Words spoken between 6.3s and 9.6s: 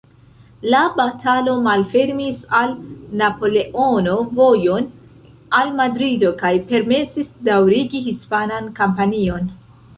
kaj permesis daŭrigi hispanan kampanjon.